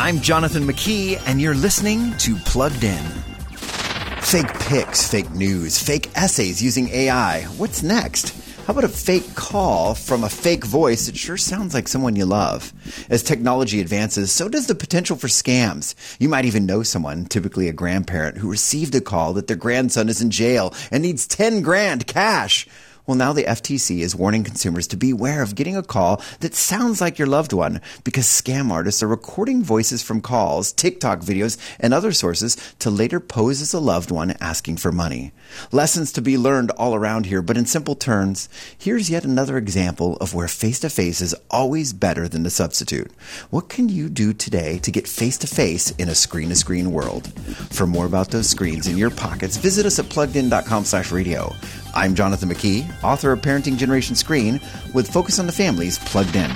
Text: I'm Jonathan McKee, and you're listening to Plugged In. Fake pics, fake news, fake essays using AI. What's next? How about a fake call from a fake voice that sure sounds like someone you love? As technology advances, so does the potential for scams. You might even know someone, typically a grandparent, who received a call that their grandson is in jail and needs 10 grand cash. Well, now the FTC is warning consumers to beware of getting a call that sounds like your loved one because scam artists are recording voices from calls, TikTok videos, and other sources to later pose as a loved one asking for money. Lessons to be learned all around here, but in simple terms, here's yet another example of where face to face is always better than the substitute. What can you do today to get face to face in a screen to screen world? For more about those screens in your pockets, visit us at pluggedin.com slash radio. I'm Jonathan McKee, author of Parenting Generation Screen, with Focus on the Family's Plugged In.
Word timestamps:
I'm 0.00 0.20
Jonathan 0.20 0.62
McKee, 0.62 1.20
and 1.26 1.40
you're 1.40 1.56
listening 1.56 2.16
to 2.18 2.36
Plugged 2.36 2.84
In. 2.84 3.04
Fake 4.20 4.54
pics, 4.60 5.08
fake 5.08 5.32
news, 5.32 5.82
fake 5.82 6.08
essays 6.14 6.62
using 6.62 6.88
AI. 6.90 7.42
What's 7.56 7.82
next? 7.82 8.32
How 8.64 8.74
about 8.74 8.84
a 8.84 8.88
fake 8.88 9.34
call 9.34 9.96
from 9.96 10.22
a 10.22 10.28
fake 10.28 10.64
voice 10.64 11.06
that 11.06 11.16
sure 11.16 11.36
sounds 11.36 11.74
like 11.74 11.88
someone 11.88 12.14
you 12.14 12.26
love? 12.26 12.72
As 13.10 13.24
technology 13.24 13.80
advances, 13.80 14.30
so 14.30 14.48
does 14.48 14.68
the 14.68 14.76
potential 14.76 15.16
for 15.16 15.26
scams. 15.26 15.96
You 16.20 16.28
might 16.28 16.44
even 16.44 16.64
know 16.64 16.84
someone, 16.84 17.24
typically 17.24 17.68
a 17.68 17.72
grandparent, 17.72 18.38
who 18.38 18.48
received 18.48 18.94
a 18.94 19.00
call 19.00 19.32
that 19.32 19.48
their 19.48 19.56
grandson 19.56 20.08
is 20.08 20.22
in 20.22 20.30
jail 20.30 20.74
and 20.92 21.02
needs 21.02 21.26
10 21.26 21.60
grand 21.62 22.06
cash. 22.06 22.68
Well, 23.08 23.16
now 23.16 23.32
the 23.32 23.44
FTC 23.44 24.00
is 24.00 24.14
warning 24.14 24.44
consumers 24.44 24.86
to 24.88 24.96
beware 24.98 25.40
of 25.40 25.54
getting 25.54 25.78
a 25.78 25.82
call 25.82 26.20
that 26.40 26.54
sounds 26.54 27.00
like 27.00 27.18
your 27.18 27.26
loved 27.26 27.54
one 27.54 27.80
because 28.04 28.26
scam 28.26 28.70
artists 28.70 29.02
are 29.02 29.08
recording 29.08 29.62
voices 29.62 30.02
from 30.02 30.20
calls, 30.20 30.72
TikTok 30.72 31.20
videos, 31.20 31.56
and 31.80 31.94
other 31.94 32.12
sources 32.12 32.54
to 32.80 32.90
later 32.90 33.18
pose 33.18 33.62
as 33.62 33.72
a 33.72 33.80
loved 33.80 34.10
one 34.10 34.34
asking 34.42 34.76
for 34.76 34.92
money. 34.92 35.32
Lessons 35.72 36.12
to 36.12 36.20
be 36.20 36.36
learned 36.36 36.70
all 36.72 36.94
around 36.94 37.24
here, 37.24 37.40
but 37.40 37.56
in 37.56 37.64
simple 37.64 37.94
terms, 37.94 38.46
here's 38.76 39.08
yet 39.08 39.24
another 39.24 39.56
example 39.56 40.18
of 40.18 40.34
where 40.34 40.46
face 40.46 40.80
to 40.80 40.90
face 40.90 41.22
is 41.22 41.34
always 41.50 41.94
better 41.94 42.28
than 42.28 42.42
the 42.42 42.50
substitute. 42.50 43.10
What 43.48 43.70
can 43.70 43.88
you 43.88 44.10
do 44.10 44.34
today 44.34 44.80
to 44.80 44.90
get 44.90 45.08
face 45.08 45.38
to 45.38 45.46
face 45.46 45.92
in 45.92 46.10
a 46.10 46.14
screen 46.14 46.50
to 46.50 46.56
screen 46.56 46.92
world? 46.92 47.32
For 47.72 47.86
more 47.86 48.04
about 48.04 48.32
those 48.32 48.50
screens 48.50 48.86
in 48.86 48.98
your 48.98 49.10
pockets, 49.10 49.56
visit 49.56 49.86
us 49.86 49.98
at 49.98 50.10
pluggedin.com 50.10 50.84
slash 50.84 51.10
radio. 51.10 51.56
I'm 51.94 52.14
Jonathan 52.14 52.48
McKee, 52.48 52.90
author 53.02 53.32
of 53.32 53.40
Parenting 53.40 53.76
Generation 53.76 54.14
Screen, 54.14 54.60
with 54.92 55.10
Focus 55.10 55.38
on 55.38 55.46
the 55.46 55.52
Family's 55.52 55.98
Plugged 55.98 56.36
In. 56.36 56.50